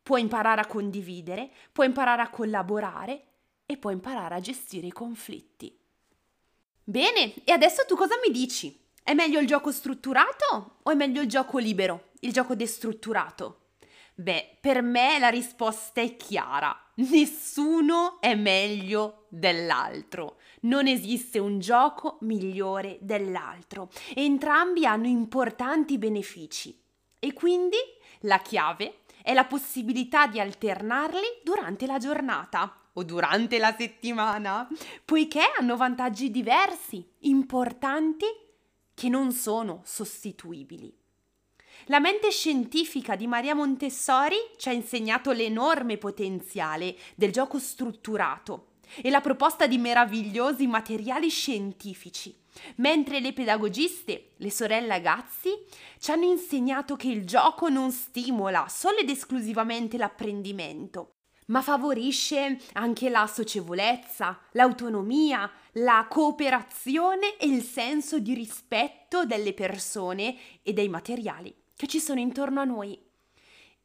puoi 0.08 0.22
imparare 0.22 0.62
a 0.62 0.66
condividere, 0.66 1.52
puoi 1.70 1.88
imparare 1.88 2.22
a 2.22 2.30
collaborare 2.30 3.24
e 3.66 3.76
puoi 3.76 3.92
imparare 3.92 4.36
a 4.36 4.40
gestire 4.40 4.88
i 4.88 4.92
conflitti. 4.94 5.78
Bene, 6.82 7.34
e 7.44 7.52
adesso 7.52 7.84
tu 7.86 7.98
cosa 7.98 8.16
mi 8.26 8.32
dici? 8.32 8.86
È 9.04 9.14
meglio 9.14 9.42
il 9.42 9.48
gioco 9.48 9.70
strutturato 9.70 10.78
o 10.82 10.90
è 10.90 10.96
meglio 10.96 11.20
il 11.20 11.28
gioco 11.28 11.58
libero, 11.58 12.12
il 12.22 12.32
gioco 12.32 12.56
destrutturato? 12.56 13.72
Beh, 14.16 14.60
per 14.62 14.82
me 14.82 15.20
la 15.20 15.28
risposta 15.28 16.00
è 16.00 16.16
chiara. 16.16 16.74
Nessuno 16.96 18.22
è 18.22 18.34
meglio 18.34 19.26
dell'altro. 19.28 20.38
Non 20.62 20.88
esiste 20.88 21.38
un 21.38 21.60
gioco 21.60 22.18
migliore 22.22 22.98
dell'altro. 23.02 23.90
Entrambi 24.16 24.86
hanno 24.86 25.08
importanti 25.08 25.98
benefici. 25.98 26.82
E 27.20 27.34
quindi 27.34 27.76
la 28.22 28.40
chiave 28.40 29.00
è 29.28 29.34
la 29.34 29.44
possibilità 29.44 30.26
di 30.28 30.40
alternarli 30.40 31.42
durante 31.44 31.86
la 31.86 31.98
giornata. 31.98 32.84
O 32.94 33.04
durante 33.04 33.58
la 33.58 33.76
settimana, 33.78 34.66
poiché 35.04 35.42
hanno 35.60 35.76
vantaggi 35.76 36.32
diversi, 36.32 37.06
importanti, 37.20 38.26
che 38.94 39.10
non 39.10 39.34
sono 39.34 39.82
sostituibili. 39.84 40.98
La 41.88 42.00
mente 42.00 42.32
scientifica 42.32 43.18
di 43.18 43.28
Maria 43.28 43.54
Montessori 43.54 44.38
ci 44.56 44.70
ha 44.70 44.72
insegnato 44.72 45.34
l'enorme 45.34 45.98
potenziale 45.98 46.96
del 47.14 47.34
gioco 47.34 47.60
strutturato 47.60 48.76
e 49.02 49.10
la 49.10 49.20
proposta 49.20 49.68
di 49.68 49.78
meravigliosi 49.78 50.68
materiali 50.68 51.28
scientifici 51.28 52.34
mentre 52.78 53.20
le 53.20 53.34
pedagogiste, 53.34 54.32
le 54.38 54.52
sorelle 54.52 54.94
Agazzi, 54.94 55.52
ci 56.00 56.12
hanno 56.12 56.26
insegnato 56.26 56.96
che 56.96 57.10
il 57.10 57.26
gioco 57.26 57.70
non 57.70 57.92
stimola 57.92 58.68
solo 58.70 58.98
ed 58.98 59.10
esclusivamente 59.10 59.98
l'apprendimento, 59.98 61.16
ma 61.48 61.62
favorisce 61.62 62.58
anche 62.74 63.10
la 63.10 63.28
socievolezza, 63.28 64.40
l'autonomia, 64.52 65.50
la 65.74 66.08
cooperazione 66.10 67.38
e 67.38 67.48
il 67.48 67.62
senso 67.62 68.20
di 68.20 68.34
rispetto 68.34 69.26
delle 69.26 69.54
persone 69.54 70.36
e 70.62 70.74
dei 70.74 70.90
materiali 70.90 71.54
che 71.76 71.88
ci 71.88 72.00
sono 72.00 72.20
intorno 72.20 72.60
a 72.60 72.66
noi. 72.66 73.00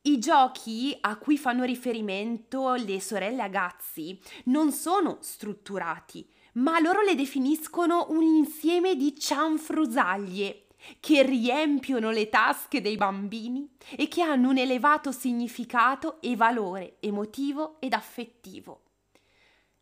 I 0.04 0.18
giochi 0.18 0.96
a 1.00 1.16
cui 1.16 1.38
fanno 1.38 1.62
riferimento 1.62 2.74
le 2.74 3.00
sorelle 3.00 3.42
Agazzi 3.42 4.18
non 4.46 4.72
sono 4.72 5.18
strutturati, 5.20 6.28
ma 6.52 6.78
loro 6.80 7.02
le 7.02 7.14
definiscono 7.14 8.06
un 8.10 8.22
insieme 8.22 8.94
di 8.96 9.18
cianfrusaglie 9.18 10.66
che 11.00 11.22
riempiono 11.22 12.10
le 12.10 12.28
tasche 12.28 12.80
dei 12.80 12.96
bambini 12.96 13.68
e 13.96 14.08
che 14.08 14.22
hanno 14.22 14.50
un 14.50 14.58
elevato 14.58 15.12
significato 15.12 16.20
e 16.20 16.36
valore 16.36 16.96
emotivo 17.00 17.76
ed 17.78 17.92
affettivo. 17.92 18.80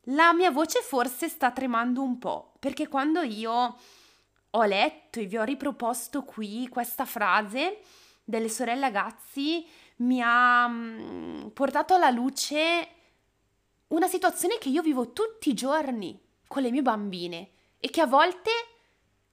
La 0.04 0.32
mia 0.32 0.50
voce 0.50 0.80
forse 0.82 1.28
sta 1.28 1.50
tremando 1.50 2.02
un 2.02 2.18
po', 2.18 2.54
perché 2.58 2.88
quando 2.88 3.22
io 3.22 3.76
ho 4.50 4.64
letto 4.64 5.20
e 5.20 5.26
vi 5.26 5.36
ho 5.36 5.44
riproposto 5.44 6.22
qui 6.22 6.68
questa 6.68 7.04
frase 7.04 7.80
delle 8.24 8.48
sorelle 8.48 8.86
Agazzi 8.86 9.66
mi 9.96 10.20
ha 10.22 10.66
mm, 10.68 11.48
portato 11.48 11.94
alla 11.94 12.10
luce 12.10 12.88
una 13.88 14.08
situazione 14.08 14.58
che 14.58 14.68
io 14.68 14.82
vivo 14.82 15.12
tutti 15.12 15.50
i 15.50 15.54
giorni 15.54 16.18
con 16.50 16.62
le 16.62 16.72
mie 16.72 16.82
bambine 16.82 17.50
e 17.78 17.90
che 17.90 18.00
a 18.00 18.06
volte 18.06 18.50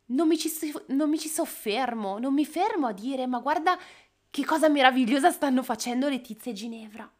non 0.09 0.27
mi, 0.27 0.37
ci, 0.37 0.51
non 0.89 1.09
mi 1.09 1.17
ci 1.17 1.29
soffermo, 1.29 2.19
non 2.19 2.31
mi 2.31 2.45
fermo 2.45 2.85
a 2.85 2.91
dire 2.91 3.25
ma 3.25 3.39
guarda 3.39 3.75
che 4.29 4.45
cosa 4.45 4.69
meravigliosa 4.69 5.31
stanno 5.31 5.63
facendo 5.63 6.09
Letizia 6.09 6.51
e 6.51 6.53
Ginevra. 6.53 7.11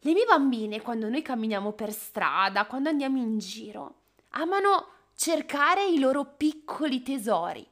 Le 0.00 0.12
mie 0.12 0.24
bambine, 0.24 0.82
quando 0.82 1.08
noi 1.08 1.22
camminiamo 1.22 1.74
per 1.74 1.92
strada, 1.92 2.66
quando 2.66 2.88
andiamo 2.88 3.18
in 3.18 3.38
giro, 3.38 4.00
amano 4.30 4.88
cercare 5.14 5.86
i 5.86 6.00
loro 6.00 6.34
piccoli 6.36 7.02
tesori. 7.02 7.64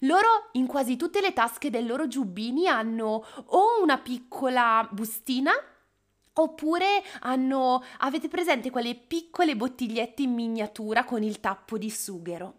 Loro 0.00 0.48
in 0.52 0.66
quasi 0.66 0.96
tutte 0.96 1.20
le 1.20 1.34
tasche 1.34 1.68
dei 1.68 1.84
loro 1.84 2.08
giubbini 2.08 2.66
hanno 2.66 3.26
o 3.44 3.82
una 3.82 3.98
piccola 3.98 4.88
bustina 4.90 5.52
oppure 6.40 7.02
hanno 7.20 7.82
avete 7.98 8.28
presente 8.28 8.70
quelle 8.70 8.94
piccole 8.94 9.56
bottigliette 9.56 10.22
in 10.22 10.34
miniatura 10.34 11.04
con 11.04 11.22
il 11.22 11.40
tappo 11.40 11.78
di 11.78 11.90
sughero 11.90 12.54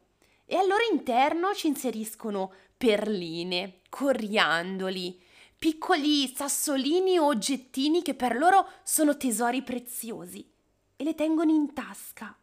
e 0.45 0.55
al 0.55 0.67
loro 0.67 0.83
interno 0.91 1.53
ci 1.53 1.67
inseriscono 1.67 2.51
perline, 2.75 3.81
coriandoli, 3.89 5.21
piccoli 5.57 6.33
sassolini 6.33 7.19
o 7.19 7.25
oggettini 7.25 8.01
che 8.01 8.15
per 8.15 8.35
loro 8.35 8.67
sono 8.83 9.15
tesori 9.15 9.61
preziosi 9.61 10.49
e 10.95 11.03
le 11.03 11.13
tengono 11.13 11.51
in 11.51 11.73
tasca. 11.73 12.35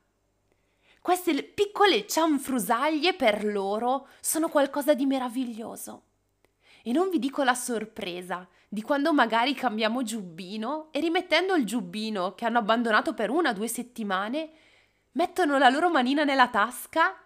Queste 1.00 1.42
piccole 1.42 2.06
cianfrusaglie 2.06 3.14
per 3.14 3.44
loro 3.44 4.08
sono 4.20 4.48
qualcosa 4.48 4.94
di 4.94 5.06
meraviglioso. 5.06 6.02
E 6.86 6.92
non 6.92 7.10
vi 7.10 7.18
dico 7.18 7.42
la 7.42 7.56
sorpresa 7.56 8.46
di 8.68 8.80
quando 8.80 9.12
magari 9.12 9.54
cambiamo 9.54 10.04
giubbino 10.04 10.86
e 10.92 11.00
rimettendo 11.00 11.56
il 11.56 11.66
giubbino 11.66 12.36
che 12.36 12.44
hanno 12.44 12.58
abbandonato 12.58 13.12
per 13.12 13.28
una 13.28 13.50
o 13.50 13.52
due 13.52 13.66
settimane, 13.66 14.50
mettono 15.12 15.58
la 15.58 15.68
loro 15.68 15.90
manina 15.90 16.22
nella 16.22 16.46
tasca 16.46 17.16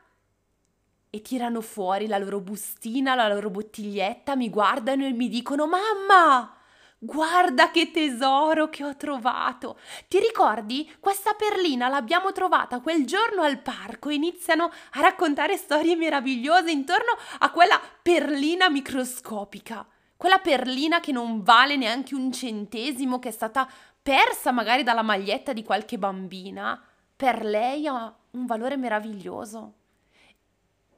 e 1.10 1.20
tirano 1.20 1.60
fuori 1.60 2.06
la 2.06 2.16
loro 2.16 2.40
bustina, 2.40 3.14
la 3.14 3.28
loro 3.28 3.50
bottiglietta, 3.50 4.34
mi 4.34 4.48
guardano 4.48 5.04
e 5.04 5.12
mi 5.12 5.28
dicono 5.28 5.66
Mamma! 5.66 6.59
Guarda 7.02 7.70
che 7.70 7.90
tesoro 7.90 8.68
che 8.68 8.84
ho 8.84 8.94
trovato! 8.94 9.78
Ti 10.06 10.18
ricordi? 10.18 10.94
Questa 11.00 11.32
perlina 11.32 11.88
l'abbiamo 11.88 12.30
trovata 12.30 12.80
quel 12.80 13.06
giorno 13.06 13.40
al 13.40 13.62
parco. 13.62 14.10
Iniziano 14.10 14.64
a 14.64 15.00
raccontare 15.00 15.56
storie 15.56 15.96
meravigliose 15.96 16.70
intorno 16.70 17.16
a 17.38 17.50
quella 17.52 17.80
perlina 18.02 18.68
microscopica. 18.68 19.86
Quella 20.14 20.40
perlina 20.40 21.00
che 21.00 21.10
non 21.10 21.42
vale 21.42 21.76
neanche 21.76 22.14
un 22.14 22.30
centesimo, 22.32 23.18
che 23.18 23.30
è 23.30 23.32
stata 23.32 23.66
persa 24.02 24.52
magari 24.52 24.82
dalla 24.82 25.00
maglietta 25.00 25.54
di 25.54 25.64
qualche 25.64 25.96
bambina. 25.96 26.78
Per 27.16 27.42
lei 27.42 27.86
ha 27.86 28.14
un 28.32 28.44
valore 28.44 28.76
meraviglioso. 28.76 29.72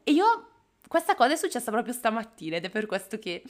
E 0.03 0.11
io, 0.11 0.52
questa 0.93 1.15
cosa 1.15 1.33
è 1.33 1.37
successa 1.37 1.71
proprio 1.71 1.95
stamattina 1.95 2.57
ed 2.57 2.67
è 2.67 2.69
per 2.69 2.85
questo 2.85 3.19
che 3.19 3.43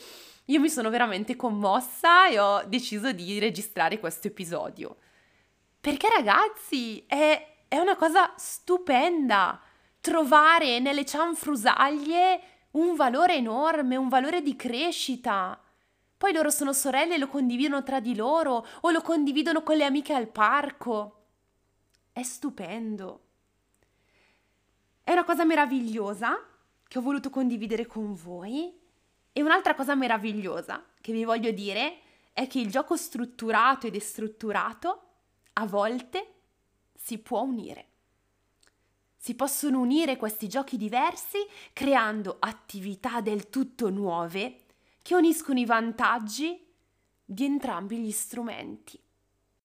io 0.44 0.60
mi 0.60 0.68
sono 0.68 0.90
veramente 0.90 1.34
commossa 1.34 2.28
e 2.28 2.38
ho 2.38 2.62
deciso 2.66 3.10
di 3.10 3.40
registrare 3.40 3.98
questo 3.98 4.28
episodio. 4.28 4.96
Perché 5.80 6.08
ragazzi, 6.08 7.04
è, 7.04 7.64
è 7.66 7.78
una 7.78 7.96
cosa 7.96 8.32
stupenda 8.36 9.60
trovare 10.00 10.78
nelle 10.78 11.04
cianfrusaglie 11.04 12.40
un 12.72 12.94
valore 12.94 13.34
enorme, 13.34 13.96
un 13.96 14.08
valore 14.08 14.40
di 14.40 14.54
crescita. 14.54 15.60
Poi 16.16 16.32
loro 16.32 16.48
sono 16.48 16.72
sorelle 16.72 17.16
e 17.16 17.18
lo 17.18 17.26
condividono 17.26 17.82
tra 17.82 17.98
di 17.98 18.14
loro 18.14 18.64
o 18.82 18.90
lo 18.92 19.00
condividono 19.00 19.64
con 19.64 19.76
le 19.76 19.84
amiche 19.84 20.14
al 20.14 20.28
parco. 20.28 21.24
È 22.12 22.22
stupendo. 22.22 23.24
È 25.02 25.10
una 25.10 25.24
cosa 25.24 25.44
meravigliosa 25.44 26.46
che 26.92 26.98
ho 26.98 27.00
voluto 27.00 27.30
condividere 27.30 27.86
con 27.86 28.12
voi 28.12 28.70
e 29.32 29.42
un'altra 29.42 29.74
cosa 29.74 29.94
meravigliosa 29.94 30.84
che 31.00 31.10
vi 31.14 31.24
voglio 31.24 31.50
dire 31.50 32.00
è 32.34 32.46
che 32.46 32.60
il 32.60 32.70
gioco 32.70 32.98
strutturato 32.98 33.86
e 33.86 33.90
destrutturato 33.90 35.02
a 35.54 35.64
volte 35.64 36.34
si 36.94 37.16
può 37.16 37.40
unire. 37.40 37.86
Si 39.16 39.34
possono 39.34 39.80
unire 39.80 40.18
questi 40.18 40.48
giochi 40.48 40.76
diversi 40.76 41.38
creando 41.72 42.36
attività 42.38 43.22
del 43.22 43.48
tutto 43.48 43.88
nuove 43.88 44.58
che 45.00 45.14
uniscono 45.14 45.60
i 45.60 45.64
vantaggi 45.64 46.62
di 47.24 47.44
entrambi 47.46 48.00
gli 48.00 48.12
strumenti. 48.12 49.00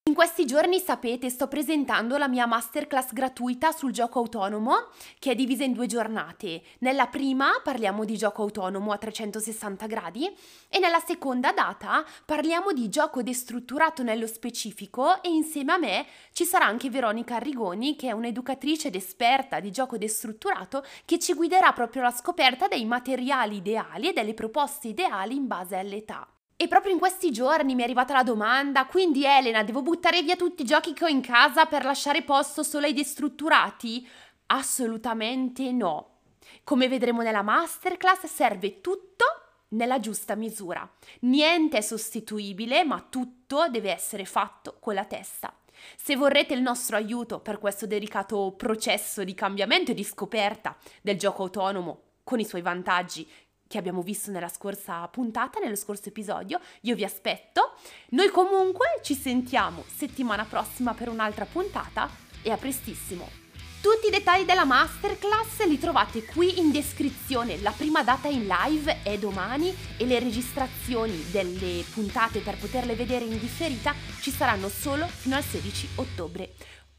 In 0.08 0.14
questi 0.14 0.46
giorni 0.46 0.80
sapete 0.80 1.30
sto 1.30 1.50
presentando 1.50 2.16
la 2.16 2.30
mia 2.30 2.46
masterclass 2.46 3.12
gratuita 3.12 3.74
sul 3.74 3.92
gioco 3.92 4.20
autonomo 4.20 4.88
che 5.20 5.32
è 5.32 5.36
divisa 5.36 5.66
in 5.66 5.74
due 5.74 5.86
giornate. 5.86 6.62
Nella 6.80 7.08
prima 7.08 7.60
parliamo 7.62 8.06
di 8.06 8.16
gioco 8.16 8.44
autonomo 8.44 8.94
a 8.94 8.98
360 8.98 9.86
gradi 9.86 10.34
e 10.70 10.80
nella 10.80 11.02
seconda 11.06 11.52
data 11.52 12.06
parliamo 12.24 12.72
di 12.72 12.88
gioco 12.88 13.22
destrutturato 13.22 14.02
nello 14.02 14.28
specifico 14.28 15.22
e 15.22 15.28
insieme 15.28 15.74
a 15.74 15.78
me 15.78 16.06
ci 16.32 16.46
sarà 16.46 16.64
anche 16.64 16.90
Veronica 16.90 17.36
Arrigoni 17.36 17.98
che 17.98 18.08
è 18.08 18.14
un'educatrice 18.14 18.88
ed 18.88 18.96
esperta 18.96 19.60
di 19.60 19.72
gioco 19.72 19.98
destrutturato 19.98 20.86
che 21.04 21.20
ci 21.20 21.34
guiderà 21.34 21.74
proprio 21.74 22.04
alla 22.04 22.16
scoperta 22.16 22.70
dei 22.70 22.86
materiali 22.86 23.58
ideali 23.58 24.08
e 24.08 24.14
delle 24.14 24.34
proposte 24.34 24.88
ideali 24.88 25.36
in 25.36 25.48
base 25.48 25.76
all'età. 25.76 26.26
E 26.60 26.68
proprio 26.68 26.92
in 26.92 26.98
questi 26.98 27.32
giorni 27.32 27.76
mi 27.76 27.82
è 27.82 27.84
arrivata 27.84 28.14
la 28.14 28.24
domanda, 28.24 28.88
quindi 28.88 29.24
Elena, 29.24 29.62
devo 29.62 29.84
buttare 29.84 30.24
via 30.24 30.36
tutti 30.36 30.64
i 30.64 30.66
giochi 30.66 30.92
che 30.92 31.06
ho 31.06 31.08
in 31.08 31.22
casa 31.22 31.68
per 31.68 31.86
lasciare 31.86 32.24
posto 32.24 32.64
solo 32.64 32.88
ai 32.88 32.94
destrutturati? 32.94 34.08
Assolutamente 34.48 35.72
no. 35.72 36.22
Come 36.64 36.88
vedremo 36.88 37.22
nella 37.22 37.44
masterclass 37.44 38.26
serve 38.26 38.82
tutto 38.82 39.26
nella 39.70 40.00
giusta 40.00 40.34
misura. 40.34 40.90
Niente 41.22 41.78
è 41.78 41.82
sostituibile, 41.82 42.84
ma 42.84 43.06
tutto 43.08 43.70
deve 43.70 43.92
essere 43.92 44.26
fatto 44.26 44.78
con 44.80 44.96
la 44.96 45.06
testa. 45.06 45.56
Se 45.96 46.16
vorrete 46.16 46.56
il 46.56 46.64
nostro 46.64 46.96
aiuto 46.96 47.40
per 47.40 47.60
questo 47.60 47.86
delicato 47.86 48.56
processo 48.58 49.24
di 49.24 49.36
cambiamento 49.36 49.92
e 49.92 49.94
di 49.94 50.04
scoperta 50.04 50.76
del 51.04 51.20
gioco 51.20 51.44
autonomo 51.44 52.02
con 52.24 52.40
i 52.40 52.46
suoi 52.46 52.62
vantaggi 52.62 53.26
che 53.68 53.78
abbiamo 53.78 54.02
visto 54.02 54.32
nella 54.32 54.48
scorsa 54.48 55.08
puntata, 55.08 55.60
nello 55.60 55.76
scorso 55.76 56.10
episodio. 56.10 56.60
Io 56.82 56.96
vi 56.96 57.04
aspetto. 57.04 57.74
Noi 58.10 58.30
comunque 58.30 59.00
ci 59.02 59.14
sentiamo 59.14 59.84
settimana 59.94 60.46
prossima 60.46 60.94
per 60.94 61.10
un'altra 61.10 61.46
puntata 61.46 62.10
e 62.42 62.52
a 62.52 62.58
prestissimo. 62.58 63.46
Tutti 63.80 64.08
i 64.08 64.12
dettagli 64.12 64.44
della 64.44 64.66
masterclass 64.66 65.66
li 65.66 65.78
trovate 65.78 66.26
qui 66.26 66.60
in 66.60 66.72
descrizione. 66.72 67.62
La 67.62 67.72
prima 67.72 68.04
data 68.04 68.28
in 68.28 68.48
live 68.48 69.04
è 69.04 69.18
domani 69.18 69.74
e 69.98 70.06
le 70.06 70.20
registrazioni 70.20 71.24
delle 71.32 71.84
puntate 71.94 72.40
per 72.40 72.58
poterle 72.58 72.96
vedere 72.96 73.26
in 73.26 73.38
differita 73.40 73.94
ci 74.20 74.32
saranno 74.32 74.68
solo 74.68 75.06
fino 75.06 75.36
al 75.36 75.44
16 75.44 75.90
ottobre. 75.96 76.54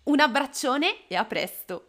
Un 0.05 0.21
abbraccione 0.21 1.09
e 1.09 1.17
a 1.17 1.25
presto! 1.25 1.88